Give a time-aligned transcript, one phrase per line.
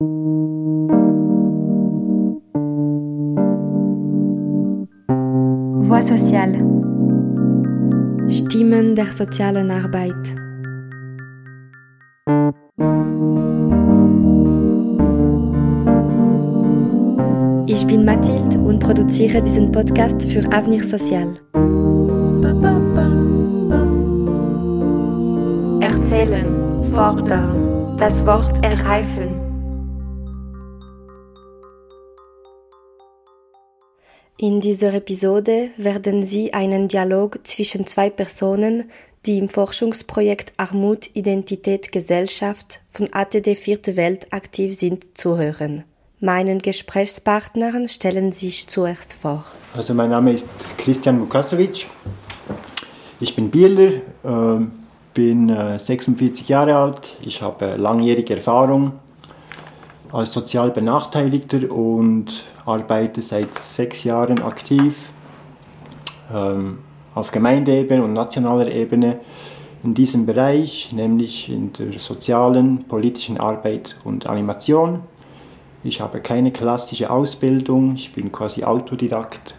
[0.00, 0.12] Voix
[6.06, 6.58] sociale.
[8.30, 10.12] Stimmen der sozialen Arbeit.
[17.66, 21.34] Ich bin Mathilde und produziere diesen Podcast für Avenir Social.
[25.80, 26.46] Erzählen,
[26.92, 29.37] fordern, das Wort ergreifen.
[34.40, 38.84] In dieser Episode werden Sie einen Dialog zwischen zwei Personen,
[39.26, 45.82] die im Forschungsprojekt Armut, Identität, Gesellschaft von ATD Vierte Welt aktiv sind, zuhören.
[46.20, 49.44] Meinen Gesprächspartnern stellen sich zuerst vor.
[49.76, 51.88] Also mein Name ist Christian Vukasovic.
[53.18, 53.90] Ich bin Bieler,
[54.22, 54.66] äh,
[55.14, 57.16] bin äh, 46 Jahre alt.
[57.22, 58.92] Ich habe langjährige Erfahrung
[60.12, 65.10] als sozial Benachteiligter und arbeite seit sechs Jahren aktiv
[66.32, 66.78] ähm,
[67.14, 69.20] auf Gemeindeebene und nationaler Ebene
[69.84, 75.00] in diesem Bereich, nämlich in der sozialen, politischen Arbeit und Animation.
[75.84, 79.54] Ich habe keine klassische Ausbildung, ich bin quasi Autodidakt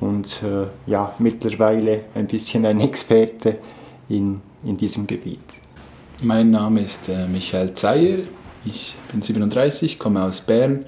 [0.00, 3.58] und äh, ja, mittlerweile ein bisschen ein Experte
[4.08, 5.40] in, in diesem Gebiet.
[6.22, 8.18] Mein Name ist äh, Michael Zeyer,
[8.64, 10.84] ich bin 37, komme aus Bern.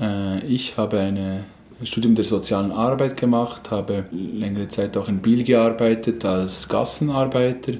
[0.00, 1.44] Äh, ich habe ein
[1.82, 7.74] Studium der sozialen Arbeit gemacht, habe längere Zeit auch in Biel gearbeitet als Gassenarbeiter,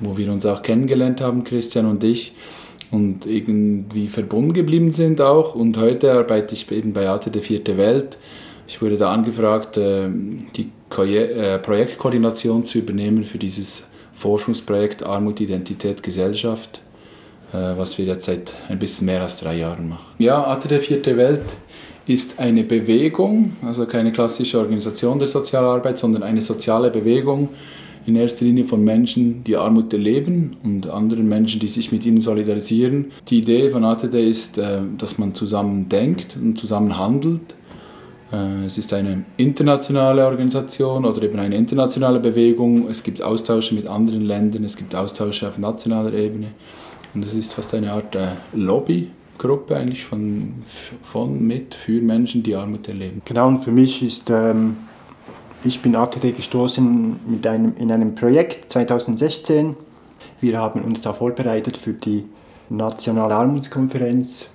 [0.00, 2.34] wo wir uns auch kennengelernt haben, Christian und ich,
[2.90, 5.54] und irgendwie verbunden geblieben sind auch.
[5.54, 8.18] Und heute arbeite ich eben bei AT der Vierte Welt.
[8.68, 10.08] Ich wurde da angefragt, äh,
[10.56, 16.91] die äh, Projektkoordination zu übernehmen für dieses Forschungsprojekt Armut, Identität, Gesellschaft äh,
[17.52, 20.14] was wir jetzt seit ein bisschen mehr als drei Jahren machen.
[20.18, 21.42] Ja, AT der Vierte Welt
[22.06, 27.50] ist eine Bewegung, also keine klassische Organisation der Sozialarbeit, sondern eine soziale Bewegung,
[28.06, 32.20] in erster Linie von Menschen, die Armut erleben und anderen Menschen, die sich mit ihnen
[32.20, 33.12] solidarisieren.
[33.28, 37.54] Die Idee von ATD ist, äh, dass man zusammen denkt und zusammen handelt.
[38.32, 42.88] Äh, es ist eine internationale Organisation oder eben eine internationale Bewegung.
[42.90, 46.48] Es gibt Austausche mit anderen Ländern, es gibt Austausche auf nationaler Ebene.
[47.14, 50.54] Und es ist fast eine Art äh, Lobbygruppe eigentlich von,
[51.02, 53.22] von, mit, für Menschen, die Armut erleben.
[53.24, 54.76] Genau, und für mich ist, ähm,
[55.64, 59.76] ich bin ATD gestoßen mit einem, in einem Projekt 2016.
[60.40, 62.24] Wir haben uns da vorbereitet für die
[62.70, 64.46] Nationale Armutskonferenz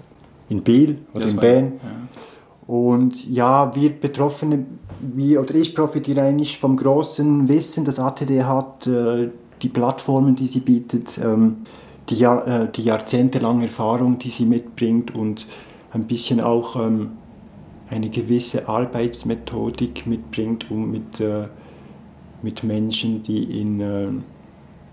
[0.49, 1.73] in Biel oder das in Bern.
[1.83, 2.73] Ja.
[2.73, 4.65] Und ja, wir Betroffene,
[4.99, 9.29] wie, oder ich profitiere eigentlich vom großen Wissen, das ATD hat, äh,
[9.61, 11.17] die Plattformen, die sie bietet.
[11.17, 11.57] Ähm,
[12.09, 15.47] die, äh, die jahrzehntelange Erfahrung, die sie mitbringt und
[15.91, 17.11] ein bisschen auch ähm,
[17.89, 21.47] eine gewisse Arbeitsmethodik mitbringt, um mit, äh,
[22.41, 24.07] mit Menschen, die, in, äh,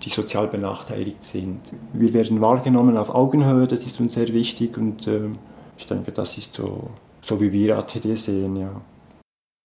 [0.02, 1.60] die sozial benachteiligt sind.
[1.92, 5.30] Wir werden wahrgenommen auf Augenhöhe, das ist uns sehr wichtig und äh,
[5.76, 6.90] ich denke, das ist so,
[7.22, 8.56] so wie wir ATD sehen.
[8.56, 8.80] Ja.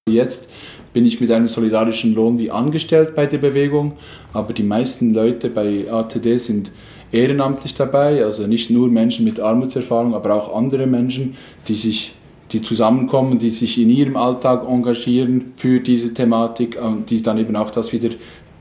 [0.10, 0.50] Jetzt
[0.92, 3.94] bin ich mit einem solidarischen Lohn wie angestellt bei der Bewegung,
[4.34, 6.72] aber die meisten Leute bei ATD sind
[7.12, 11.36] ehrenamtlich dabei, also nicht nur Menschen mit Armutserfahrung, aber auch andere Menschen,
[11.68, 12.14] die sich
[12.52, 17.56] die zusammenkommen, die sich in ihrem Alltag engagieren für diese Thematik und die dann eben
[17.56, 18.09] auch das wieder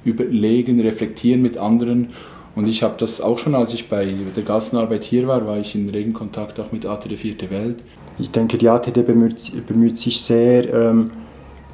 [0.05, 2.09] überlegen, reflektieren mit anderen.
[2.55, 5.75] Und ich habe das auch schon, als ich bei der Gassenarbeit hier war, war ich
[5.75, 7.77] in regen Kontakt auch mit ATD Vierte Welt.
[8.19, 11.11] Ich denke, die ATD bemüht, bemüht sich sehr, ähm,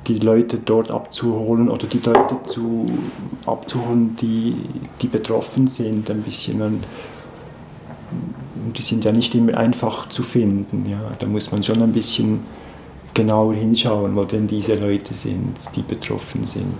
[0.06, 2.86] die Leute dort abzuholen oder die Leute zu,
[3.46, 4.54] abzuholen, die,
[5.00, 6.60] die betroffen sind, ein bisschen.
[6.62, 6.84] Und,
[8.76, 10.84] die sind ja nicht immer einfach zu finden.
[10.88, 11.00] Ja.
[11.18, 12.40] Da muss man schon ein bisschen
[13.12, 16.74] genauer hinschauen, wo denn diese Leute sind, die betroffen sind.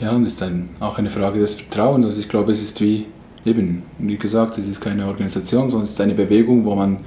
[0.00, 2.06] Ja, und es ist ein, auch eine Frage des Vertrauens.
[2.06, 3.06] Also ich glaube, es ist wie
[3.44, 6.98] eben, wie gesagt, es ist keine Organisation, sondern es ist eine Bewegung, wo man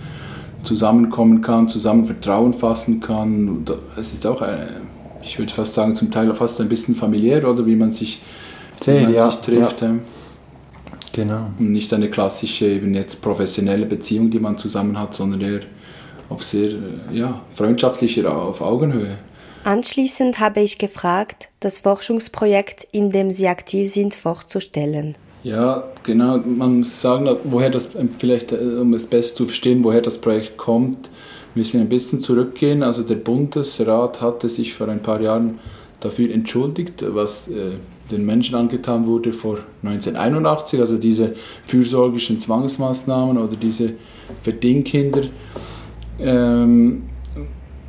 [0.64, 3.66] zusammenkommen kann, zusammen Vertrauen fassen kann.
[3.98, 4.68] Es ist auch eine,
[5.24, 8.22] ich würde fast sagen, zum Teil fast ein bisschen familiär, oder wie man sich,
[8.80, 9.82] Sehr, wie man ja, sich trifft.
[9.82, 9.96] Ja.
[11.12, 11.52] Genau.
[11.60, 15.60] Und nicht eine klassische, eben jetzt professionelle Beziehung, die man zusammen hat, sondern eher
[16.30, 16.72] auf sehr
[17.12, 19.18] ja, freundschaftlicher, auf Augenhöhe.
[19.64, 25.16] Anschließend habe ich gefragt, das Forschungsprojekt, in dem Sie aktiv sind, vorzustellen.
[25.44, 26.38] Ja, genau.
[26.38, 30.58] Man muss sagen, woher das, vielleicht äh, um es besser zu verstehen, woher das Projekt
[30.58, 31.10] kommt,
[31.56, 32.84] müssen ein bisschen zurückgehen.
[32.84, 35.60] Also der Bundesrat hatte sich vor ein paar Jahren
[36.00, 37.72] dafür entschuldigt, was äh,
[38.12, 41.34] den Menschen angetan wurde vor 1981, also diese
[41.66, 43.94] fürsorglichen Zwangsmaßnahmen oder diese
[44.42, 45.24] Verdingkinder.
[46.20, 47.04] Ähm,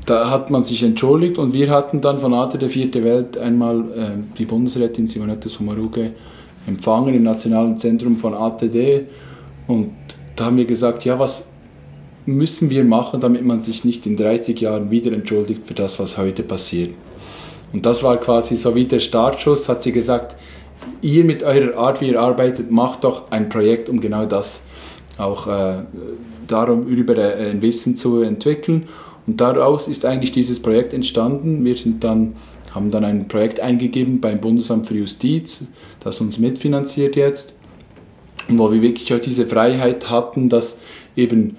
[0.06, 3.80] da hat man sich entschuldigt und wir hatten dann von AT der Vierte Welt einmal
[3.80, 6.02] äh, die Bundesrätin Simonetta Sommaruga
[6.66, 9.06] empfangen im Nationalen Zentrum von ATD
[9.66, 9.92] und
[10.36, 11.46] da haben wir gesagt, ja, was
[12.26, 16.16] müssen wir machen, damit man sich nicht in 30 Jahren wieder entschuldigt für das, was
[16.16, 16.92] heute passiert.
[17.72, 20.36] Und das war quasi so wie der Startschuss, hat sie gesagt,
[21.02, 24.60] ihr mit eurer Art, wie ihr arbeitet, macht doch ein Projekt, um genau das
[25.18, 25.82] auch äh,
[26.46, 28.88] darum über äh, ein Wissen zu entwickeln.
[29.26, 31.64] Und daraus ist eigentlich dieses Projekt entstanden.
[31.64, 32.36] Wir sind dann,
[32.74, 35.60] haben dann ein Projekt eingegeben beim Bundesamt für Justiz,
[36.00, 37.54] das uns mitfinanziert jetzt,
[38.48, 40.78] wo wir wirklich auch diese Freiheit hatten, dass
[41.16, 41.56] eben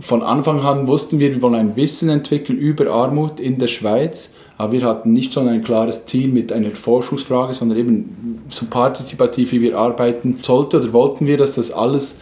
[0.00, 4.30] von Anfang an wussten wir, wir wollen ein Wissen entwickeln über Armut in der Schweiz,
[4.56, 9.52] aber wir hatten nicht schon ein klares Ziel mit einer Forschungsfrage, sondern eben so partizipativ,
[9.52, 12.16] wie wir arbeiten sollte oder wollten wir, dass das alles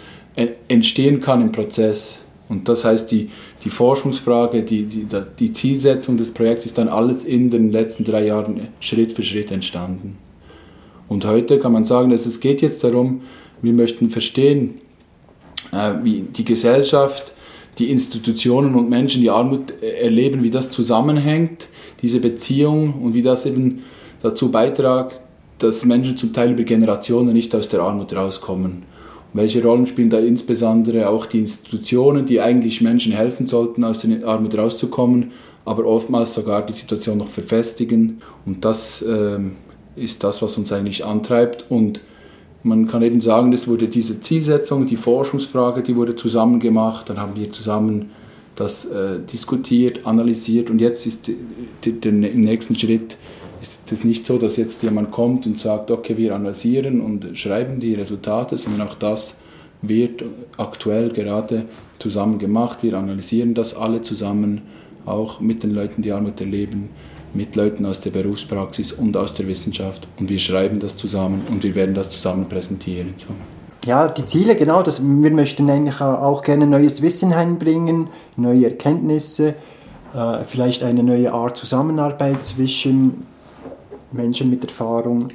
[0.69, 2.21] entstehen kann im Prozess.
[2.49, 3.31] Und das heißt, die,
[3.65, 5.07] die Forschungsfrage, die, die,
[5.39, 9.51] die Zielsetzung des Projekts ist dann alles in den letzten drei Jahren Schritt für Schritt
[9.51, 10.17] entstanden.
[11.09, 13.23] Und heute kann man sagen, dass es geht jetzt darum,
[13.63, 14.81] wir möchten verstehen,
[15.73, 17.33] äh, wie die Gesellschaft,
[17.79, 21.69] die Institutionen und Menschen, die Armut erleben, wie das zusammenhängt,
[22.03, 23.85] diese Beziehung und wie das eben
[24.23, 25.21] dazu beiträgt,
[25.59, 28.83] dass Menschen zum Teil über Generationen nicht aus der Armut rauskommen.
[29.33, 34.27] Welche Rollen spielen da insbesondere auch die Institutionen, die eigentlich Menschen helfen sollten, aus der
[34.27, 35.33] Armut rauszukommen,
[35.65, 38.23] aber oftmals sogar die Situation noch verfestigen.
[38.47, 39.39] Und das äh,
[39.97, 41.67] ist das, was uns eigentlich antreibt.
[41.69, 42.01] Und
[42.63, 47.09] man kann eben sagen, es wurde diese Zielsetzung, die Forschungsfrage, die wurde zusammen gemacht.
[47.09, 48.11] Dann haben wir zusammen
[48.57, 51.31] das äh, diskutiert, analysiert und jetzt ist
[51.85, 53.17] im nächsten Schritt
[53.61, 57.81] ist es nicht so, dass jetzt jemand kommt und sagt, okay, wir analysieren und schreiben
[57.81, 59.37] die Resultate, sondern auch das
[59.83, 60.25] wird
[60.57, 61.65] aktuell gerade
[61.99, 62.79] zusammen gemacht.
[62.83, 64.63] Wir analysieren das alle zusammen,
[65.07, 66.91] auch mit den Leuten, die Armut erleben,
[67.35, 70.09] mit Leuten aus der Berufspraxis und aus der Wissenschaft.
[70.19, 73.15] Und wir schreiben das zusammen und wir werden das zusammen präsentieren.
[73.17, 73.29] So.
[73.87, 74.83] Ja, die Ziele, genau.
[74.83, 79.55] Das, wir möchten eigentlich auch gerne neues Wissen einbringen, neue Erkenntnisse,
[80.15, 83.27] äh, vielleicht eine neue Art Zusammenarbeit zwischen
[84.13, 85.31] Menschen mit Erfahrung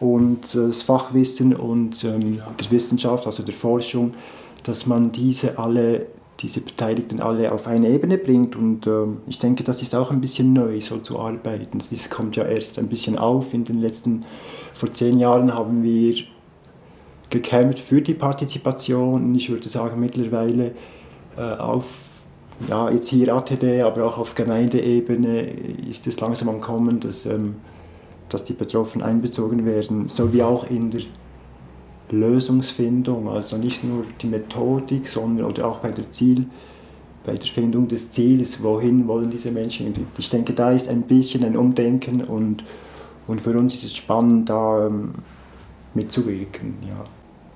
[0.00, 4.14] und äh, das Fachwissen und ähm, der Wissenschaft, also der Forschung,
[4.62, 6.06] dass man diese alle,
[6.40, 8.56] diese Beteiligten alle auf eine Ebene bringt.
[8.56, 11.82] Und ähm, ich denke, das ist auch ein bisschen neu, so zu arbeiten.
[11.90, 13.54] Das kommt ja erst ein bisschen auf.
[13.54, 14.24] In den letzten,
[14.74, 16.14] vor zehn Jahren haben wir
[17.28, 19.34] gekämpft für die Partizipation.
[19.34, 20.72] Ich würde sagen, mittlerweile
[21.36, 22.00] äh, auf
[22.68, 25.40] ja, jetzt hier ATD, aber auch auf Gemeindeebene
[25.88, 27.54] ist es langsam am Kommen, dass ähm,
[28.32, 31.02] dass die Betroffenen einbezogen werden, sowie auch in der
[32.10, 36.46] Lösungsfindung, also nicht nur die Methodik, sondern oder auch bei der Ziel,
[37.24, 39.94] bei der Findung des Ziels, wohin wollen diese Menschen.
[40.18, 42.64] Ich denke, da ist ein bisschen ein Umdenken und,
[43.26, 45.12] und für uns ist es spannend, da ähm,
[45.94, 47.04] mitzuwirken, ja.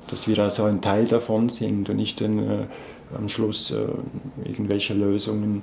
[0.09, 2.67] dass wir also ein Teil davon sind und nicht dann, äh,
[3.17, 3.87] am Schluss äh,
[4.45, 5.63] irgendwelche Lösungen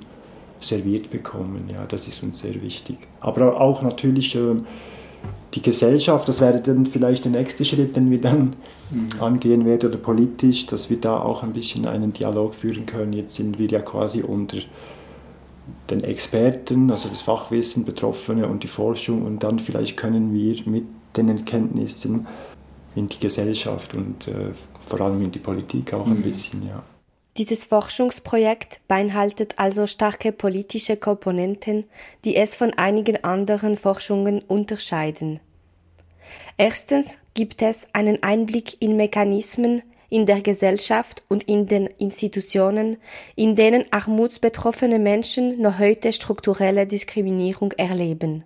[0.60, 1.68] serviert bekommen.
[1.72, 2.98] Ja, das ist uns sehr wichtig.
[3.20, 4.56] Aber auch natürlich äh,
[5.54, 8.56] die Gesellschaft, das wäre dann vielleicht der nächste Schritt, den wir dann
[8.90, 9.08] mhm.
[9.20, 13.12] angehen werden, oder politisch, dass wir da auch ein bisschen einen Dialog führen können.
[13.12, 14.58] Jetzt sind wir ja quasi unter
[15.90, 20.84] den Experten, also das Fachwissen, Betroffene und die Forschung und dann vielleicht können wir mit
[21.16, 22.26] den Erkenntnissen
[22.94, 24.52] in die Gesellschaft und äh,
[24.84, 26.12] vor allem in die Politik auch mhm.
[26.12, 26.82] ein bisschen, ja.
[27.38, 31.86] Dieses Forschungsprojekt beinhaltet also starke politische Komponenten,
[32.24, 35.40] die es von einigen anderen Forschungen unterscheiden.
[36.58, 42.98] Erstens gibt es einen Einblick in Mechanismen in der Gesellschaft und in den Institutionen,
[43.34, 48.44] in denen armutsbetroffene Menschen noch heute strukturelle Diskriminierung erleben.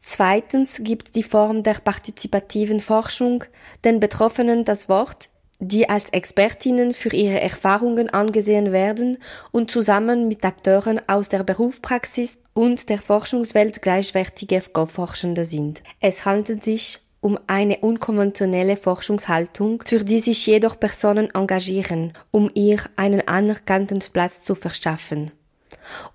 [0.00, 3.44] Zweitens gibt die Form der partizipativen Forschung
[3.84, 9.18] den Betroffenen das Wort die als Expertinnen für ihre Erfahrungen angesehen werden
[9.50, 15.82] und zusammen mit Akteuren aus der Berufspraxis und der Forschungswelt gleichwertige Forschende sind.
[16.00, 22.78] Es handelt sich um eine unkonventionelle Forschungshaltung, für die sich jedoch Personen engagieren, um ihr
[22.96, 25.32] einen anerkannten Platz zu verschaffen.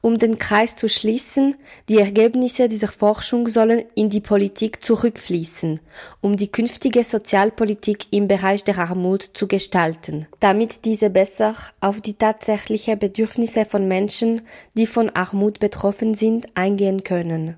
[0.01, 1.56] Um den Kreis zu schließen,
[1.89, 5.80] die Ergebnisse dieser Forschung sollen in die Politik zurückfließen,
[6.22, 12.15] um die künftige Sozialpolitik im Bereich der Armut zu gestalten, damit diese besser auf die
[12.15, 14.42] tatsächlichen Bedürfnisse von Menschen,
[14.74, 17.58] die von Armut betroffen sind, eingehen können.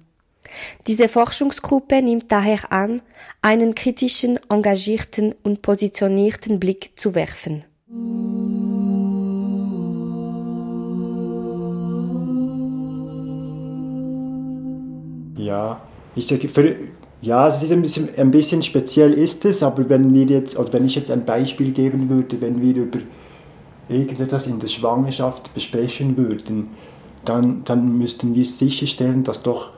[0.87, 3.01] Diese Forschungsgruppe nimmt daher an,
[3.41, 7.65] einen kritischen, engagierten und positionierten Blick zu werfen.
[15.45, 15.79] Ja,
[16.15, 16.75] ich für,
[17.21, 20.73] ja, es ist ein bisschen, ein bisschen speziell ist es, aber wenn wir jetzt, oder
[20.73, 22.99] wenn ich jetzt ein Beispiel geben würde, wenn wir über
[23.87, 26.69] irgendetwas in der Schwangerschaft besprechen würden,
[27.25, 29.71] dann, dann müssten wir sicherstellen, dass doch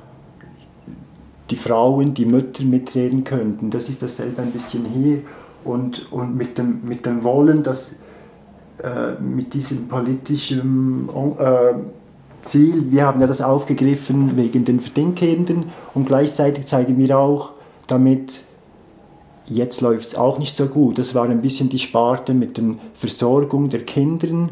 [1.50, 3.70] die Frauen, die Mütter mitreden könnten.
[3.70, 5.20] Das ist dasselbe ein bisschen hier.
[5.66, 8.00] Und, und mit, dem, mit dem Wollen, dass
[8.82, 11.74] äh, mit diesem politischen äh,
[12.48, 17.54] Ziel, wir haben ja das aufgegriffen wegen den Verdingkindern und gleichzeitig zeigen wir auch
[17.88, 18.42] damit,
[19.46, 20.98] jetzt läuft es auch nicht so gut.
[20.98, 24.50] Das war ein bisschen die Sparte mit der Versorgung der Kinder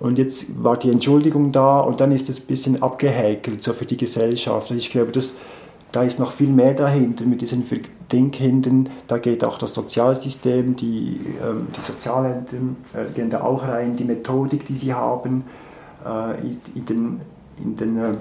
[0.00, 3.84] und jetzt war die Entschuldigung da und dann ist es ein bisschen abgehäkelt so für
[3.84, 4.70] die Gesellschaft.
[4.70, 5.34] Ich glaube, das,
[5.90, 8.90] da ist noch viel mehr dahinter mit diesen Verdingkindern.
[9.08, 12.56] Da geht auch das Sozialsystem, die, ähm, die Sozialämter
[12.94, 15.44] äh, gehen da auch rein, die Methodik, die sie haben
[16.06, 16.40] äh,
[16.74, 17.20] in, den,
[17.62, 18.14] in, den, äh,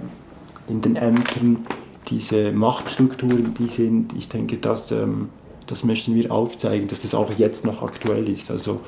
[0.67, 1.65] in den Ämtern,
[2.09, 5.29] diese Machtstrukturen, die sind, ich denke, das, ähm,
[5.65, 8.49] das möchten wir aufzeigen, dass das auch jetzt noch aktuell ist.
[8.51, 8.79] Also,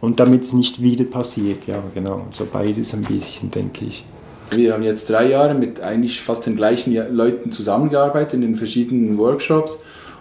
[0.00, 2.26] und damit es nicht wieder passiert, ja, genau.
[2.30, 4.04] So beides ein bisschen, denke ich.
[4.50, 9.18] Wir haben jetzt drei Jahre mit eigentlich fast den gleichen Leuten zusammengearbeitet in den verschiedenen
[9.18, 9.78] Workshops.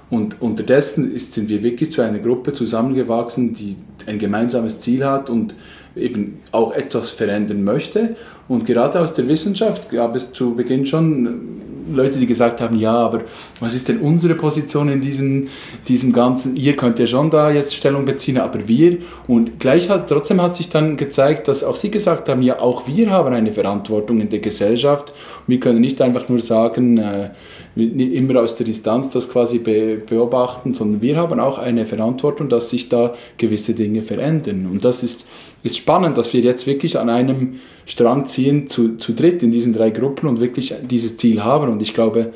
[0.10, 3.76] Und unterdessen ist, sind wir wirklich zu einer Gruppe zusammengewachsen, die
[4.06, 5.56] ein gemeinsames Ziel hat und
[5.96, 8.16] eben auch etwas verändern möchte.
[8.48, 12.94] Und gerade aus der Wissenschaft gab es zu Beginn schon Leute, die gesagt haben, ja,
[12.94, 13.22] aber
[13.60, 15.50] was ist denn unsere Position in diesem,
[15.88, 16.56] diesem Ganzen?
[16.56, 18.98] Ihr könnt ja schon da jetzt Stellung beziehen, aber wir.
[19.28, 22.88] Und gleich hat, trotzdem hat sich dann gezeigt, dass auch sie gesagt haben, ja, auch
[22.88, 25.14] wir haben eine Verantwortung in der Gesellschaft.
[25.48, 27.30] Wir können nicht einfach nur sagen, äh,
[27.76, 32.70] immer aus der Distanz das quasi be beobachten, sondern wir haben auch eine Verantwortung, dass
[32.70, 34.68] sich da gewisse Dinge verändern.
[34.72, 35.26] Und das ist,
[35.66, 37.56] ist spannend, dass wir jetzt wirklich an einem
[37.88, 41.72] Strang ziehen, zu, zu dritt in diesen drei Gruppen und wirklich dieses Ziel haben.
[41.72, 42.34] Und ich glaube,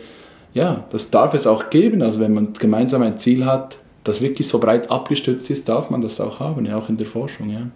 [0.55, 2.01] ja, das darf es auch geben.
[2.01, 6.01] Also wenn man gemeinsam ein Ziel hat, das wirklich so breit abgestützt ist, darf man
[6.01, 7.51] das auch haben, ja, auch in der Forschung.
[7.51, 7.67] Ja.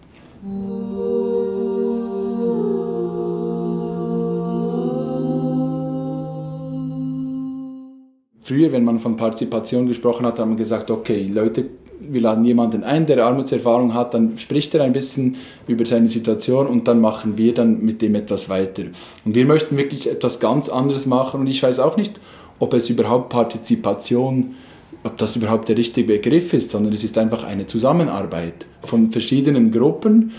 [8.41, 11.65] Früher, wenn man von Partizipation gesprochen hat, hat man gesagt, okay, Leute
[12.10, 16.67] wir laden jemanden ein, der Armutserfahrung hat, dann spricht er ein bisschen über seine Situation
[16.67, 18.83] und dann machen wir dann mit dem etwas weiter.
[19.25, 22.19] Und wir möchten wirklich etwas ganz anderes machen und ich weiß auch nicht,
[22.60, 24.55] ob es überhaupt Partizipation,
[25.03, 29.72] ob das überhaupt der richtige Begriff ist, sondern es ist einfach eine Zusammenarbeit von verschiedenen
[29.72, 30.31] Gruppen,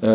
[0.00, 0.06] äh,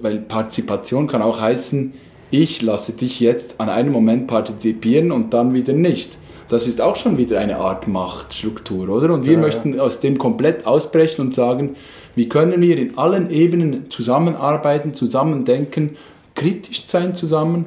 [0.00, 1.92] weil Partizipation kann auch heißen,
[2.30, 6.16] ich lasse dich jetzt an einem Moment partizipieren und dann wieder nicht
[6.52, 9.14] das ist auch schon wieder eine Art Machtstruktur, oder?
[9.14, 11.76] Und wir ja, möchten aus dem komplett ausbrechen und sagen,
[12.14, 15.96] wie können wir in allen Ebenen zusammenarbeiten, zusammendenken,
[16.34, 17.64] kritisch sein zusammen.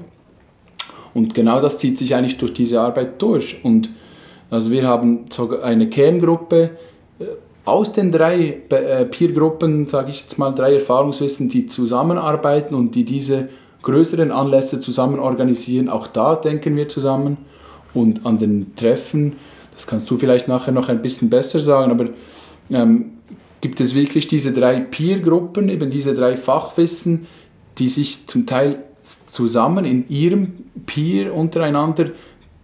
[1.15, 3.57] Und genau das zieht sich eigentlich durch diese Arbeit durch.
[3.63, 3.89] Und
[4.51, 6.71] also wir haben sogar eine Kerngruppe
[7.17, 7.23] äh,
[7.65, 13.03] aus den drei äh, Peer-Gruppen, sage ich jetzt mal, drei Erfahrungswissen, die zusammenarbeiten und die
[13.03, 13.49] diese
[13.81, 15.89] größeren Anlässe zusammen organisieren.
[15.89, 17.37] Auch da denken wir zusammen
[17.95, 19.33] und an den Treffen,
[19.73, 22.09] das kannst du vielleicht nachher noch ein bisschen besser sagen, aber
[22.69, 23.13] ähm,
[23.61, 27.27] gibt es wirklich diese drei Peer-Gruppen, eben diese drei Fachwissen,
[27.77, 30.53] die sich zum Teil zusammen in ihrem
[30.85, 32.11] Peer untereinander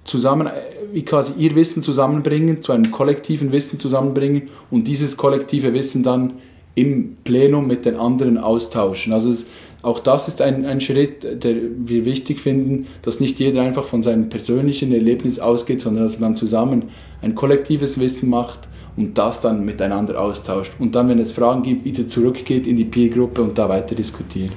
[0.03, 0.51] zusammen, äh,
[0.93, 6.33] wie quasi ihr Wissen zusammenbringen, zu einem kollektiven Wissen zusammenbringen und dieses kollektive Wissen dann
[6.75, 9.13] im Plenum mit den anderen austauschen.
[9.13, 9.45] Also es,
[9.81, 14.03] auch das ist ein, ein Schritt, der wir wichtig finden, dass nicht jeder einfach von
[14.03, 16.89] seinem persönlichen Erlebnis ausgeht, sondern dass man zusammen
[17.21, 20.73] ein kollektives Wissen macht und das dann miteinander austauscht.
[20.79, 24.51] Und dann, wenn es Fragen gibt, wieder zurückgeht in die Peer-Gruppe und da weiter diskutiert.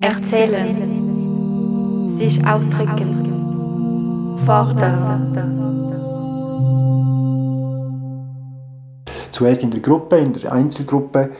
[0.00, 0.76] Erzählen.
[2.16, 4.38] Sich ausdrücken.
[4.44, 5.58] Fordern.
[9.30, 11.30] Zuerst in der Gruppe, in der Einzelgruppe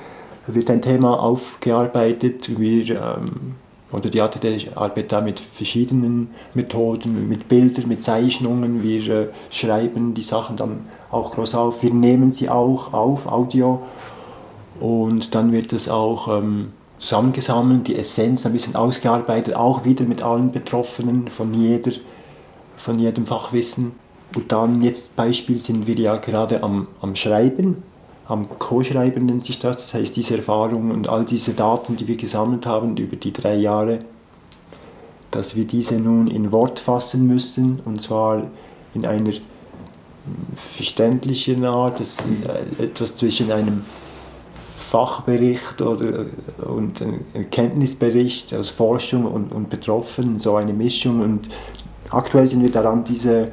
[0.54, 2.58] wird ein Thema aufgearbeitet.
[2.58, 3.56] Wir, ähm,
[3.92, 8.82] oder die ATD arbeitet da mit verschiedenen Methoden, mit Bildern, mit Zeichnungen.
[8.82, 11.82] Wir äh, schreiben die Sachen dann auch groß auf.
[11.82, 13.82] Wir nehmen sie auch auf, Audio.
[14.80, 20.22] Und dann wird es auch ähm, zusammengesammelt, die Essenz ein bisschen ausgearbeitet, auch wieder mit
[20.22, 21.92] allen Betroffenen von, jeder,
[22.76, 23.92] von jedem Fachwissen.
[24.36, 27.82] Und dann jetzt Beispiel sind wir ja gerade am, am Schreiben
[28.28, 29.78] am Co-Schreiben nennt sich das.
[29.78, 33.56] Das heißt, diese Erfahrungen und all diese Daten, die wir gesammelt haben über die drei
[33.56, 34.00] Jahre,
[35.30, 38.44] dass wir diese nun in Wort fassen müssen und zwar
[38.94, 39.32] in einer
[40.56, 42.22] verständlichen Art, das ist
[42.78, 43.84] etwas zwischen einem
[44.76, 46.26] Fachbericht oder,
[46.66, 51.20] und einem Kenntnisbericht aus Forschung und, und Betroffenen, so eine Mischung.
[51.20, 51.48] Und
[52.10, 53.50] aktuell sind wir daran, diese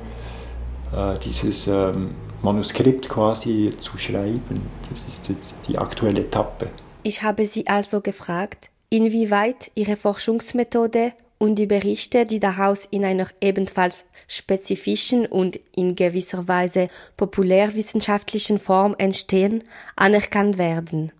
[0.95, 2.11] äh, dieses ähm,
[2.45, 4.61] Manuskript quasi zu schreiben.
[4.89, 6.69] Das ist jetzt die aktuelle Etappe.
[7.01, 13.27] Ich habe Sie also gefragt, inwieweit Ihre Forschungsmethode und die Berichte, die daraus in einer
[13.41, 16.87] ebenfalls spezifischen und in gewisser Weise
[17.17, 19.63] populärwissenschaftlichen Form entstehen,
[19.95, 21.11] anerkannt werden.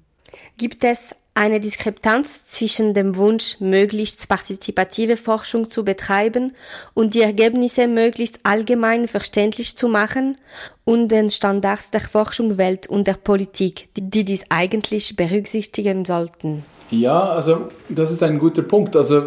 [0.58, 6.54] Gibt es eine Diskrepanz zwischen dem Wunsch, möglichst partizipative Forschung zu betreiben
[6.94, 10.38] und die Ergebnisse möglichst allgemein verständlich zu machen
[10.86, 16.64] und den Standards der Forschungswelt und der Politik, die dies eigentlich berücksichtigen sollten.
[16.90, 18.96] Ja, also das ist ein guter Punkt.
[18.96, 19.24] Also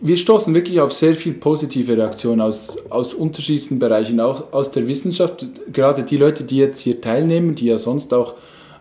[0.00, 4.88] wir stoßen wirklich auf sehr viel positive Reaktionen aus, aus unterschiedlichsten Bereichen, auch aus der
[4.88, 5.46] Wissenschaft.
[5.72, 8.34] Gerade die Leute, die jetzt hier teilnehmen, die ja sonst auch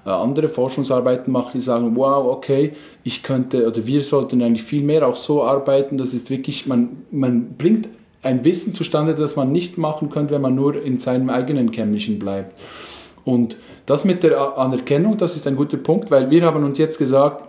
[0.10, 5.08] andere Forschungsarbeiten machen, die sagen, wow, okay, ich könnte oder wir sollten eigentlich viel mehr
[5.08, 5.98] auch so arbeiten.
[5.98, 7.88] Das ist wirklich, man, man bringt
[8.24, 12.20] ein Wissen zustande, das man nicht machen könnte, wenn man nur in seinem eigenen Kämmerchen
[12.20, 12.60] bleibt.
[13.24, 16.98] Und das mit der Anerkennung, das ist ein guter Punkt, weil wir haben uns jetzt
[16.98, 17.48] gesagt,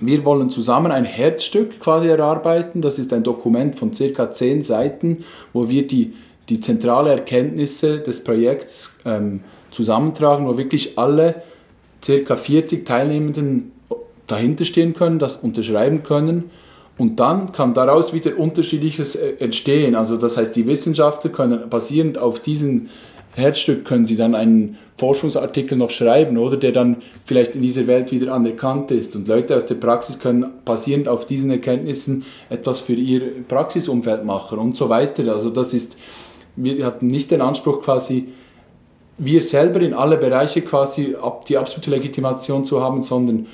[0.00, 2.82] wir wollen zusammen ein Herzstück quasi erarbeiten.
[2.82, 6.14] Das ist ein Dokument von circa zehn Seiten, wo wir die,
[6.48, 9.40] die zentrale Erkenntnisse des Projekts ähm,
[9.70, 11.42] zusammentragen, wo wirklich alle
[12.04, 13.72] circa 40 Teilnehmenden
[14.26, 16.50] dahinter stehen können, das unterschreiben können.
[16.96, 19.94] Und dann kann daraus wieder unterschiedliches äh, entstehen.
[19.96, 22.88] Also das heißt, die Wissenschaftler können basierend auf diesem
[23.34, 28.12] Herzstück können sie dann einen Forschungsartikel noch schreiben, oder der dann vielleicht in dieser Welt
[28.12, 29.16] wieder anerkannt ist.
[29.16, 34.58] Und Leute aus der Praxis können basierend auf diesen Erkenntnissen etwas für ihr Praxisumfeld machen
[34.58, 35.32] und so weiter.
[35.32, 35.96] Also das ist,
[36.54, 38.28] wir hatten nicht den Anspruch quasi,
[39.18, 41.14] wir selber in alle Bereiche quasi
[41.48, 43.46] die absolute Legitimation zu haben, sondern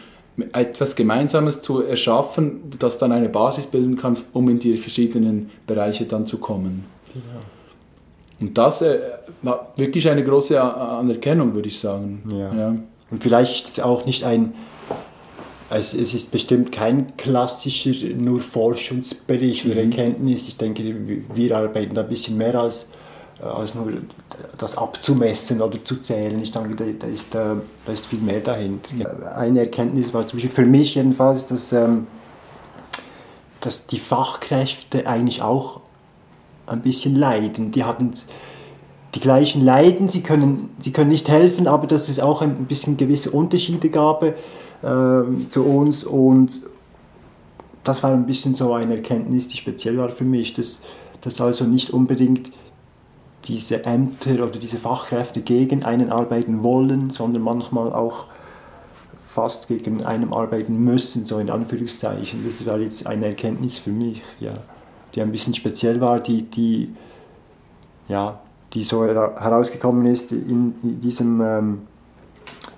[0.53, 6.07] etwas Gemeinsames zu erschaffen, das dann eine Basis bilden kann, um in die verschiedenen Bereiche
[6.07, 6.87] dann zu kommen.
[7.13, 7.43] Genau.
[8.41, 9.01] Und das äh,
[9.43, 12.23] war wirklich eine große Anerkennung, würde ich sagen.
[12.31, 12.55] Ja.
[12.55, 12.77] ja.
[13.11, 14.55] Und vielleicht ist es auch nicht ein,
[15.69, 19.93] also es ist bestimmt kein klassischer nur Forschungsbericht oder mhm.
[19.93, 20.49] Erkenntnis.
[20.49, 20.83] Ich denke,
[21.35, 22.89] wir arbeiten da ein bisschen mehr als,
[23.43, 23.87] als nur
[24.59, 26.41] das abzumessen oder zu zählen.
[26.43, 28.91] Ich denke, da ist, da ist viel mehr dahinter.
[29.37, 32.07] Eine Erkenntnis war zum Beispiel für mich jedenfalls, dass, ähm,
[33.61, 35.81] dass die Fachkräfte eigentlich auch
[36.67, 37.73] ein bisschen leiden.
[37.73, 38.13] Die hatten
[39.15, 42.97] die gleichen Leiden, sie können, sie können nicht helfen, aber dass es auch ein bisschen
[42.97, 44.35] gewisse Unterschiede gab äh,
[44.83, 46.61] zu uns und
[47.83, 50.83] das war ein bisschen so eine Erkenntnis, die speziell war für mich, dass,
[51.23, 52.53] dass also nicht unbedingt
[53.51, 58.27] diese Ämter oder diese Fachkräfte gegen einen arbeiten wollen, sondern manchmal auch
[59.27, 62.45] fast gegen einen arbeiten müssen, so in Anführungszeichen.
[62.45, 64.55] Das war jetzt eine Erkenntnis für mich, ja
[65.15, 66.91] die ein bisschen speziell war, die, die,
[68.09, 68.41] ja,
[68.73, 71.83] die so herausgekommen ist in, diesem, ähm,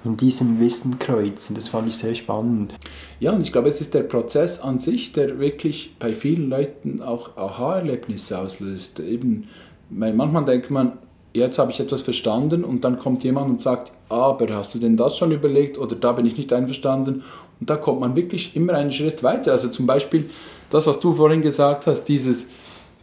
[0.05, 1.55] in diesem Wissen kreuzen.
[1.55, 2.75] Das fand ich sehr spannend.
[3.21, 7.03] Ja, und ich glaube, es ist der Prozess an sich, der wirklich bei vielen Leuten
[7.03, 9.01] auch Aha-Erlebnisse auslöst.
[9.01, 9.49] Eben,
[9.97, 10.93] weil manchmal denkt man,
[11.35, 14.97] jetzt habe ich etwas verstanden und dann kommt jemand und sagt, aber hast du denn
[14.97, 17.23] das schon überlegt oder da bin ich nicht einverstanden
[17.61, 19.53] und da kommt man wirklich immer einen Schritt weiter.
[19.53, 20.29] Also zum Beispiel
[20.71, 22.47] das, was du vorhin gesagt hast, diese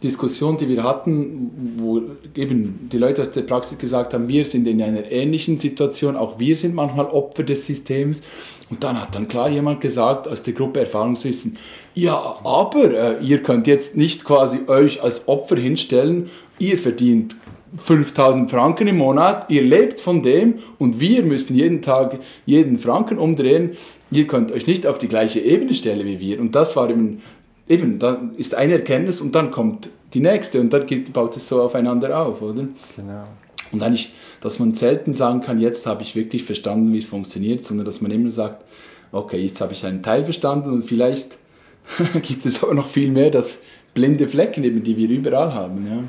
[0.02, 2.00] Diskussion, die wir hatten, wo
[2.34, 6.38] eben die Leute aus der Praxis gesagt haben, wir sind in einer ähnlichen Situation, auch
[6.38, 8.22] wir sind manchmal Opfer des Systems.
[8.70, 11.58] Und dann hat dann klar jemand gesagt aus der Gruppe Erfahrungswissen,
[11.94, 17.34] ja, aber äh, ihr könnt jetzt nicht quasi euch als Opfer hinstellen, ihr verdient
[17.76, 23.18] 5000 Franken im Monat, ihr lebt von dem und wir müssen jeden Tag jeden Franken
[23.18, 23.72] umdrehen.
[24.10, 26.40] Ihr könnt euch nicht auf die gleiche Ebene stellen wie wir.
[26.40, 27.22] Und das war eben
[27.70, 31.62] eben, da ist eine Erkenntnis und dann kommt die nächste und dann baut es so
[31.62, 32.66] aufeinander auf, oder?
[32.96, 33.24] Genau.
[33.72, 37.64] Und eigentlich, dass man selten sagen kann, jetzt habe ich wirklich verstanden, wie es funktioniert,
[37.64, 38.64] sondern dass man immer sagt,
[39.12, 41.38] okay, jetzt habe ich einen Teil verstanden und vielleicht
[42.22, 43.60] gibt es auch noch viel mehr, das
[43.94, 45.86] blinde Flecken, eben, die wir überall haben.
[45.86, 46.04] Ja.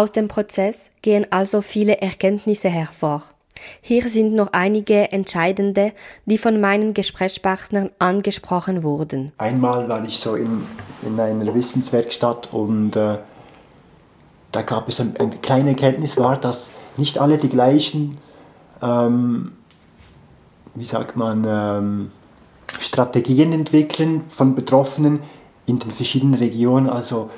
[0.00, 3.24] Aus dem Prozess gehen also viele Erkenntnisse hervor.
[3.80, 5.92] Hier sind noch einige entscheidende,
[6.24, 9.32] die von meinen Gesprächspartnern angesprochen wurden.
[9.38, 10.64] Einmal war ich so in,
[11.02, 13.18] in einer Wissenswerkstatt und äh,
[14.52, 18.18] da gab es ein, eine kleine Erkenntnis, war, dass nicht alle die gleichen,
[18.82, 19.52] ähm,
[20.74, 22.10] wie sagt man, ähm,
[22.78, 25.20] Strategien entwickeln von Betroffenen
[25.66, 26.88] in den verschiedenen Regionen.
[26.88, 27.30] Also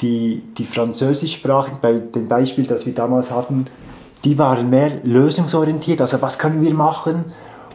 [0.00, 3.66] die, die Französischsprachigen, bei dem Beispiel, das wir damals hatten,
[4.24, 7.26] die waren mehr lösungsorientiert, also was können wir machen?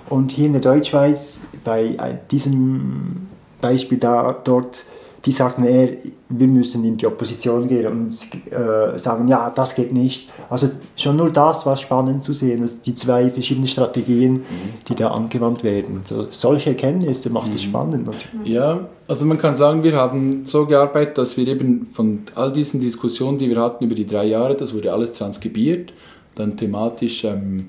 [0.09, 3.27] Und hier in der Deutschschweiz, bei diesem
[3.59, 4.85] Beispiel da, dort,
[5.25, 5.89] die sagten eher,
[6.29, 8.13] wir müssen in die Opposition gehen und
[8.51, 10.29] äh, sagen, ja, das geht nicht.
[10.49, 14.43] Also schon nur das war spannend zu sehen, dass die zwei verschiedenen Strategien, mhm.
[14.87, 16.01] die da angewandt werden.
[16.05, 17.69] So, solche Erkenntnisse macht es mhm.
[17.69, 18.09] spannend.
[18.45, 22.79] Ja, also man kann sagen, wir haben so gearbeitet, dass wir eben von all diesen
[22.79, 25.91] Diskussionen, die wir hatten über die drei Jahre, das wurde alles transkribiert,
[26.39, 27.67] dann thematisch ähm,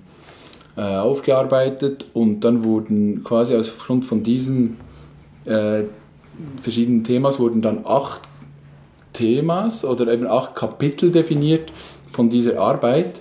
[0.76, 4.76] äh, aufgearbeitet und dann wurden quasi aufgrund von diesen
[5.44, 5.84] äh,
[6.60, 8.20] verschiedenen Themas wurden dann acht
[9.12, 11.72] Themas oder eben acht Kapitel definiert
[12.12, 13.20] von dieser Arbeit.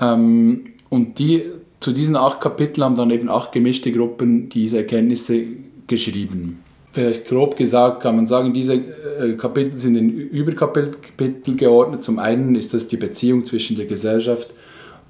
[0.00, 1.44] Ähm, und die,
[1.80, 5.44] zu diesen acht Kapiteln haben dann eben acht gemischte Gruppen diese Erkenntnisse
[5.86, 6.61] geschrieben.
[6.92, 12.04] Vielleicht grob gesagt kann man sagen, diese äh, Kapitel sind in Überkapitel geordnet.
[12.04, 14.52] Zum einen ist das die Beziehung zwischen der Gesellschaft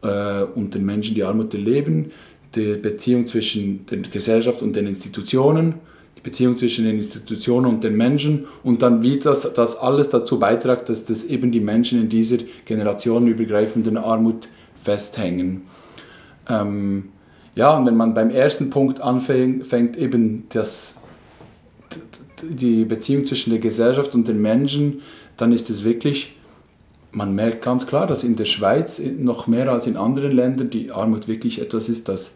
[0.03, 2.13] äh, und den Menschen, die Armut erleben,
[2.55, 5.75] die Beziehung zwischen der Gesellschaft und den Institutionen
[6.23, 10.89] Beziehung zwischen den Institutionen und den Menschen und dann wie das, das alles dazu beiträgt,
[10.89, 14.49] dass das eben die Menschen in dieser generationenübergreifenden Armut
[14.83, 15.63] festhängen.
[16.49, 17.09] Ähm,
[17.55, 20.95] ja, und wenn man beim ersten Punkt anfängt, eben das,
[22.43, 25.03] die Beziehung zwischen der Gesellschaft und den Menschen,
[25.37, 26.35] dann ist es wirklich,
[27.11, 30.91] man merkt ganz klar, dass in der Schweiz noch mehr als in anderen Ländern die
[30.91, 32.35] Armut wirklich etwas ist, das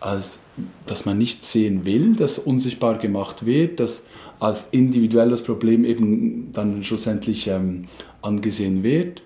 [0.00, 0.40] als
[0.86, 4.06] dass man nicht sehen will, dass unsichtbar gemacht wird, dass
[4.38, 7.86] als individuelles Problem eben dann schlussendlich ähm,
[8.22, 9.22] angesehen wird.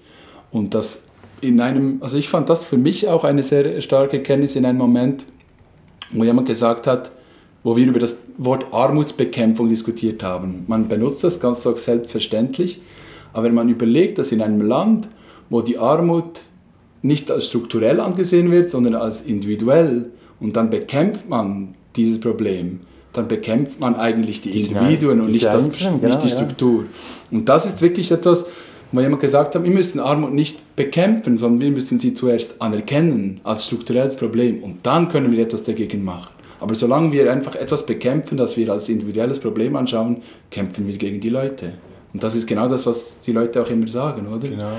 [0.52, 1.02] Und das
[1.40, 4.78] in einem, also ich fand das für mich auch eine sehr starke Kenntnis in einem
[4.78, 5.24] Moment,
[6.12, 7.10] wo jemand gesagt hat,
[7.68, 10.64] wo wir über das Wort Armutsbekämpfung diskutiert haben.
[10.68, 12.80] Man benutzt das ganz selbstverständlich,
[13.34, 15.06] aber wenn man überlegt, dass in einem Land,
[15.50, 16.40] wo die Armut
[17.02, 20.06] nicht als strukturell angesehen wird, sondern als individuell,
[20.40, 22.80] und dann bekämpft man dieses Problem,
[23.12, 26.84] dann bekämpft man eigentlich die, die Individuen und nicht, das, Einzelnen, genau, nicht die Struktur.
[26.84, 27.38] Ja.
[27.38, 28.46] Und das ist wirklich etwas,
[28.92, 33.42] wo jemand gesagt hat, wir müssen Armut nicht bekämpfen, sondern wir müssen sie zuerst anerkennen
[33.44, 36.37] als strukturelles Problem und dann können wir etwas dagegen machen.
[36.60, 41.20] Aber solange wir einfach etwas bekämpfen, das wir als individuelles Problem anschauen, kämpfen wir gegen
[41.20, 41.74] die Leute.
[42.12, 44.48] Und das ist genau das, was die Leute auch immer sagen, oder?
[44.48, 44.72] Genau.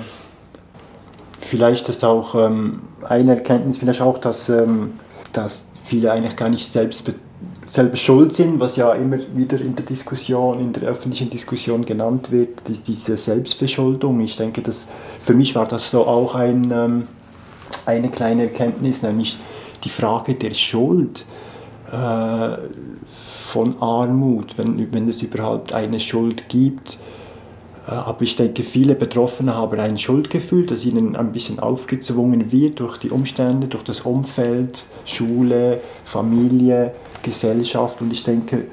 [1.41, 4.91] Vielleicht ist auch ähm, eine Erkenntnis, vielleicht auch, dass ähm,
[5.33, 7.11] dass viele eigentlich gar nicht selbst,
[7.65, 12.31] selber schuld sind, was ja immer wieder in der Diskussion, in der öffentlichen Diskussion genannt
[12.31, 14.19] wird, die, diese Selbstverschuldung.
[14.21, 14.87] Ich denke, dass
[15.23, 17.07] für mich war das so auch ein, ähm,
[17.85, 19.37] eine kleine Erkenntnis, nämlich
[19.83, 21.25] die Frage der Schuld
[21.91, 22.57] äh,
[23.41, 26.99] von Armut, wenn, wenn es überhaupt eine Schuld gibt
[27.89, 32.79] äh, aber ich denke, viele Betroffene haben ein Schuldgefühl, das ihnen ein bisschen aufgezwungen wird
[32.79, 38.01] durch die Umstände, durch das Umfeld, Schule, Familie, Gesellschaft.
[38.01, 38.65] Und ich denke,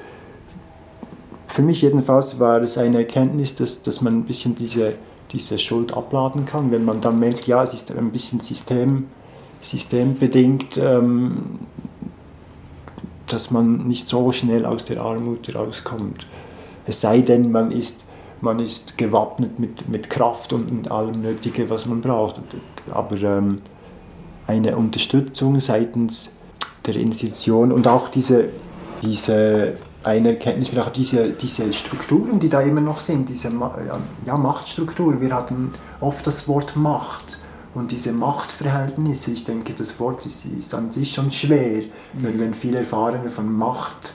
[1.47, 4.93] für mich jedenfalls war es eine Erkenntnis, dass, dass man ein bisschen diese,
[5.31, 9.07] diese Schuld abladen kann, wenn man dann merkt, ja, es ist ein bisschen System,
[9.61, 11.59] systembedingt, ähm,
[13.27, 16.25] dass man nicht so schnell aus der Armut rauskommt.
[16.85, 18.05] Es sei denn, man ist
[18.41, 22.35] man ist gewappnet mit, mit Kraft und, und allem Nötigen, was man braucht.
[22.91, 23.61] Aber ähm,
[24.45, 26.37] eine Unterstützung seitens
[26.85, 28.49] der Institution und auch diese,
[29.01, 33.51] diese eine Erkenntnis, vielleicht diese, diese Strukturen, die da immer noch sind, diese
[34.25, 35.19] ja, Machtstrukturen.
[35.19, 37.25] Wir hatten oft das Wort Macht
[37.77, 39.31] und diese Machtverhältnisse.
[39.31, 42.23] Ich denke, das Wort ist, ist an sich schon schwer, mhm.
[42.23, 44.13] wenn, wenn viele Erfahrene von Macht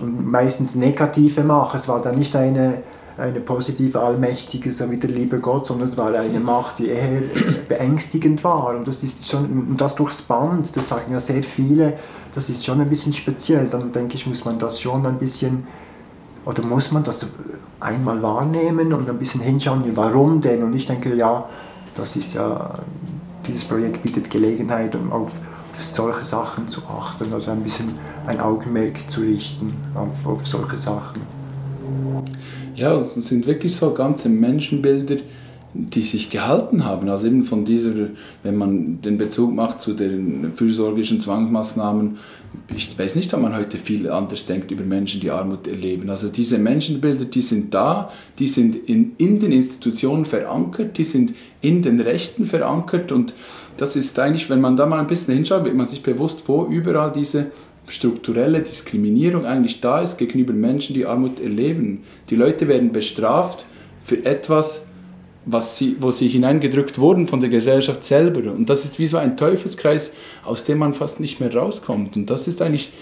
[0.00, 1.74] meistens negative Macht.
[1.74, 2.82] Es war dann nicht eine,
[3.18, 7.22] eine positive, allmächtige, so wie der liebe Gott, sondern es war eine Macht, die eher
[7.68, 8.76] beängstigend war.
[8.76, 11.94] Und das ist schon, und das durchs Band, das sagen ja sehr viele,
[12.34, 13.66] das ist schon ein bisschen speziell.
[13.68, 15.66] Dann denke ich, muss man das schon ein bisschen,
[16.44, 17.26] oder muss man das
[17.80, 20.62] einmal wahrnehmen und ein bisschen hinschauen, warum denn?
[20.62, 21.48] Und ich denke, ja,
[21.96, 22.74] das ist ja,
[23.46, 25.32] dieses Projekt bietet Gelegenheit, um auf
[25.76, 27.88] auf solche Sachen zu achten, also ein bisschen
[28.26, 31.20] ein Augenmerk zu richten auf, auf solche Sachen.
[32.74, 35.16] Ja, es sind wirklich so ganze Menschenbilder,
[35.78, 37.08] die sich gehalten haben.
[37.08, 37.92] Also eben von dieser,
[38.42, 42.18] wenn man den Bezug macht zu den fürsorglichen Zwangsmaßnahmen,
[42.74, 46.08] ich weiß nicht, ob man heute viel anders denkt über Menschen, die Armut erleben.
[46.10, 51.34] Also diese Menschenbilder, die sind da, die sind in, in den Institutionen verankert, die sind
[51.60, 53.34] in den Rechten verankert und
[53.76, 56.64] das ist eigentlich, wenn man da mal ein bisschen hinschaut, wird man sich bewusst, wo
[56.64, 57.48] überall diese
[57.88, 62.02] strukturelle Diskriminierung eigentlich da ist gegenüber Menschen, die Armut erleben.
[62.30, 63.64] Die Leute werden bestraft
[64.02, 64.85] für etwas,
[65.46, 68.52] was sie, wo sie hineingedrückt wurden von der Gesellschaft selber.
[68.52, 70.10] Und das ist wie so ein Teufelskreis,
[70.44, 72.16] aus dem man fast nicht mehr rauskommt.
[72.16, 72.92] Und das ist eigentlich,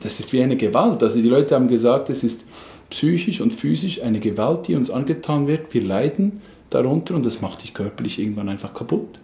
[0.00, 1.02] das ist wie eine Gewalt.
[1.02, 2.44] Also die Leute haben gesagt, es ist
[2.90, 5.72] psychisch und physisch eine Gewalt, die uns angetan wird.
[5.72, 9.18] Wir leiden darunter und das macht dich körperlich irgendwann einfach kaputt.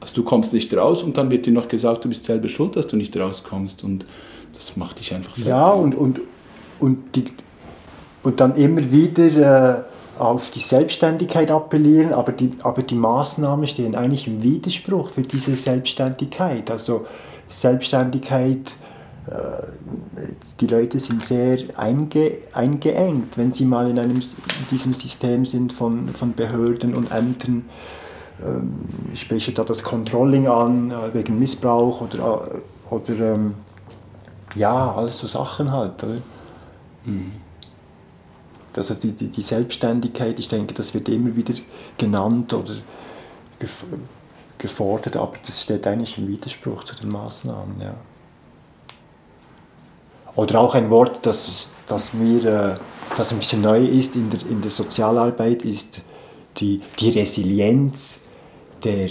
[0.00, 2.76] Also du kommst nicht raus und dann wird dir noch gesagt, du bist selber schuld,
[2.76, 4.04] dass du nicht rauskommst und
[4.52, 5.48] das macht dich einfach fertig.
[5.48, 6.20] Ja, und, und,
[6.78, 7.24] und, die,
[8.22, 9.91] und dann immer wieder äh,
[10.22, 15.56] auf die Selbstständigkeit appellieren, aber die, aber die Maßnahmen stehen eigentlich im Widerspruch für diese
[15.56, 16.70] Selbstständigkeit.
[16.70, 17.06] Also
[17.48, 18.76] Selbstständigkeit,
[19.26, 20.22] äh,
[20.60, 25.72] die Leute sind sehr einge, eingeengt, wenn sie mal in, einem, in diesem System sind
[25.72, 27.64] von, von Behörden und Ämtern.
[28.44, 28.72] Ähm,
[29.14, 33.54] spreche da das Controlling an, äh, wegen Missbrauch oder, äh, oder ähm,
[34.54, 36.02] ja, alles so Sachen halt.
[36.02, 36.22] Oder?
[37.06, 37.41] Mhm.
[38.76, 41.54] Also die, die, die Selbstständigkeit, ich denke, das wird immer wieder
[41.98, 42.74] genannt oder
[44.58, 47.80] gefordert, aber das steht eigentlich im Widerspruch zu den Maßnahmen.
[47.80, 47.94] Ja.
[50.34, 52.76] Oder auch ein Wort, das, das mir äh,
[53.16, 56.00] das ein bisschen neu ist in der, in der Sozialarbeit, ist
[56.58, 58.22] die, die Resilienz
[58.84, 59.10] der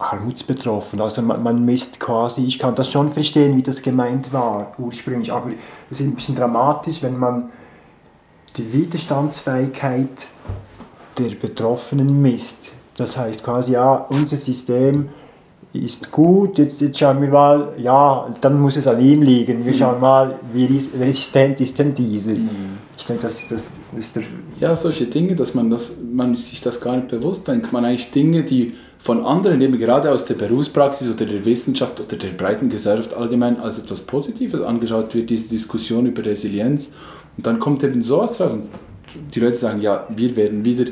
[0.00, 1.02] Armutsbetroffenen.
[1.02, 5.32] Also man, man misst quasi, ich kann das schon verstehen, wie das gemeint war ursprünglich,
[5.32, 5.50] aber
[5.90, 7.50] es ist ein bisschen dramatisch, wenn man
[8.56, 10.26] die Widerstandsfähigkeit
[11.18, 12.72] der Betroffenen misst.
[12.96, 15.10] Das heißt quasi, ja, unser System
[15.72, 19.64] ist gut, jetzt, jetzt schauen wir mal, ja, dann muss es an ihm liegen.
[19.64, 19.76] Wir mhm.
[19.76, 20.66] schauen mal, wie
[21.00, 22.32] resistent ist denn dieser.
[22.32, 22.78] Mhm.
[22.98, 24.24] Ich denke, das, das ist der...
[24.58, 27.72] Ja, solche Dinge, dass man, das, man sich das gar nicht bewusst denkt.
[27.72, 32.16] Man eigentlich Dinge, die von anderen, eben gerade aus der Berufspraxis oder der Wissenschaft oder
[32.16, 36.90] der breiten Gesellschaft allgemein als etwas Positives angeschaut wird, diese Diskussion über Resilienz.
[37.36, 38.68] Und dann kommt eben sowas raus und
[39.34, 40.86] die Leute sagen, ja, wir werden wieder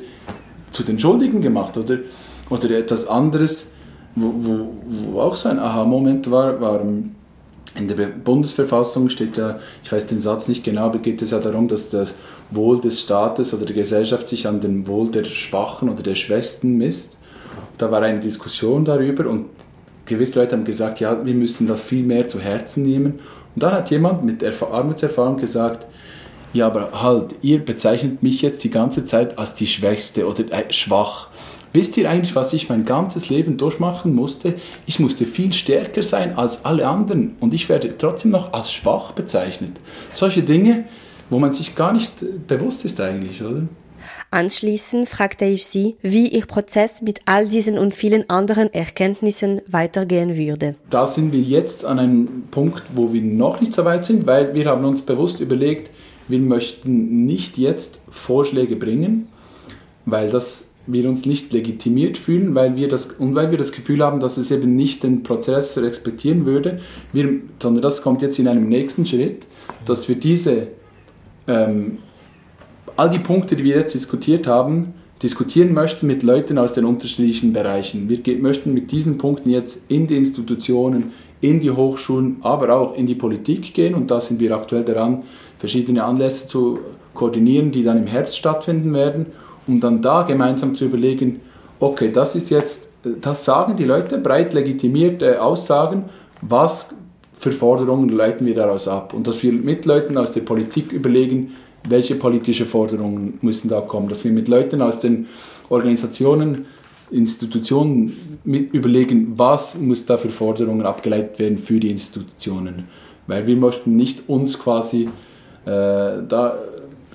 [0.71, 1.99] zu den Schuldigen gemacht oder,
[2.49, 3.67] oder etwas anderes
[4.21, 4.69] wo,
[5.13, 6.81] wo, auch so ein Aha-Moment war, war
[7.75, 11.39] in der Bundesverfassung steht ja, ich weiß den Satz nicht genau, aber geht es ja
[11.39, 12.15] darum, dass das
[12.51, 16.77] Wohl des Staates oder der Gesellschaft sich an dem Wohl der Schwachen oder der Schwächsten
[16.77, 17.17] misst.
[17.77, 19.47] Da war eine Diskussion darüber und
[20.07, 23.21] gewisse Leute haben gesagt, ja, wir müssen das viel mehr zu Herzen nehmen.
[23.55, 25.87] Und dann hat jemand mit Armutserfahrung gesagt,
[26.53, 30.73] ja, aber halt, ihr bezeichnet mich jetzt die ganze Zeit als die Schwächste oder äh,
[30.73, 31.28] schwach.
[31.73, 34.55] Wisst ihr eigentlich, was ich mein ganzes Leben durchmachen musste?
[34.87, 39.13] Ich musste viel stärker sein als alle anderen und ich werde trotzdem noch als schwach
[39.13, 39.73] bezeichnet.
[40.13, 40.85] Solche Dinge,
[41.31, 42.13] wo man sich gar nicht
[42.47, 43.63] bewusst ist eigentlich, oder?
[44.31, 50.37] Anschließend fragte ich sie, wie ihr Prozess mit all diesen und vielen anderen Erkenntnissen weitergehen
[50.37, 50.77] würde.
[50.91, 54.55] Da sind wir jetzt an einem Punkt, wo wir noch nicht so weit sind, weil
[54.55, 55.91] wir haben uns bewusst überlegt,
[56.29, 59.29] wir möchten nicht jetzt Vorschläge bringen,
[60.05, 64.03] weil das wir uns nicht legitimiert fühlen, weil wir das, und weil wir das Gefühl
[64.03, 66.81] haben, dass es eben nicht den Prozess respektieren würde,
[67.13, 67.29] wir,
[67.63, 69.47] sondern das kommt jetzt in einem nächsten Schritt,
[69.85, 70.69] dass wir diese,
[71.47, 71.99] ähm,
[72.97, 77.53] all die Punkte, die wir jetzt diskutiert haben, diskutieren möchten mit Leuten aus den unterschiedlichen
[77.53, 78.09] Bereichen.
[78.09, 83.07] Wir möchten mit diesen Punkten jetzt in die Institutionen, in die Hochschulen, aber auch in
[83.07, 83.95] die Politik gehen.
[83.95, 85.25] Und da sind wir aktuell daran,
[85.59, 86.79] verschiedene Anlässe zu
[87.15, 89.27] koordinieren, die dann im Herbst stattfinden werden
[89.69, 91.41] um dann da gemeinsam zu überlegen,
[91.81, 92.89] okay, das ist jetzt,
[93.21, 96.05] das sagen die Leute, breit legitimierte Aussagen,
[96.41, 96.91] was
[97.33, 99.15] für Forderungen leiten wir daraus ab?
[99.15, 101.53] Und dass wir mit Leuten aus der Politik überlegen,
[101.89, 105.27] welche politische Forderungen müssen da kommen, dass wir mit Leuten aus den
[105.69, 106.67] Organisationen,
[107.11, 112.89] Institutionen mit überlegen, was muss da für Forderungen abgeleitet werden für die Institutionen.
[113.27, 115.09] Weil wir möchten nicht uns quasi
[115.65, 115.69] äh,
[116.29, 116.59] da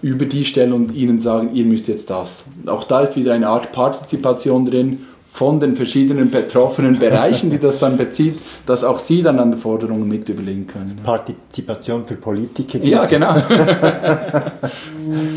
[0.04, 2.46] über die stellen und ihnen sagen, ihr müsst jetzt das.
[2.68, 7.80] Auch da ist wieder eine Art Partizipation drin von den verschiedenen betroffenen Bereichen, die das
[7.80, 8.36] dann bezieht,
[8.68, 11.00] dass auch sie dann an den Forderungen mit überlegen können.
[11.04, 12.84] Partizipation für Politiker.
[12.84, 13.34] Ja, genau.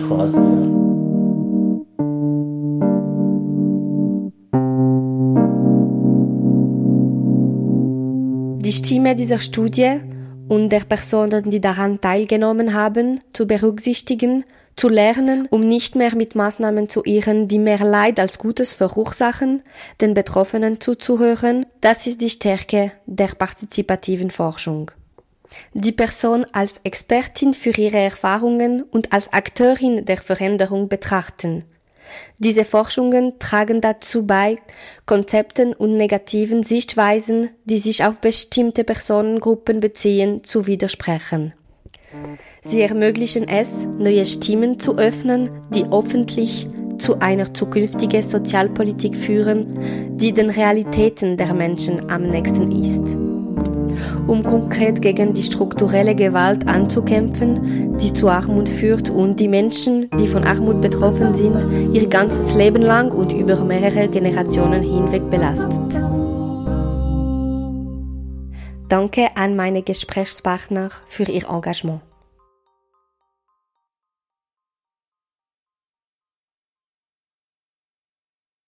[0.09, 0.41] Quasi.
[8.61, 10.01] Die Stimme dieser Studie
[10.49, 14.45] und der Personen, die daran teilgenommen haben, zu berücksichtigen,
[14.77, 19.63] zu lernen, um nicht mehr mit Maßnahmen zu irren, die mehr Leid als Gutes verursachen,
[20.01, 24.91] den Betroffenen zuzuhören, das ist die Stärke der partizipativen Forschung.
[25.73, 31.65] Die Person als Expertin für ihre Erfahrungen und als Akteurin der Veränderung betrachten–
[32.39, 34.59] diese Forschungen tragen dazu bei,
[35.07, 41.55] Konzepten und negativen Sichtweisen, die sich auf bestimmte Personengruppen beziehen, zu widersprechen.
[42.65, 50.33] Sie ermöglichen es, neue Stimmen zu öffnen, die öffentlich zu einer zukünftigen Sozialpolitik führen, die
[50.33, 53.26] den Realitäten der Menschen am nächsten ist.
[54.27, 60.27] Um konkret gegen die strukturelle Gewalt anzukämpfen, die zu Armut führt und die Menschen, die
[60.27, 66.03] von Armut betroffen sind, ihr ganzes Leben lang und über mehrere Generationen hinweg belastet.
[68.89, 72.01] Danke an meine Gesprächspartner für ihr Engagement.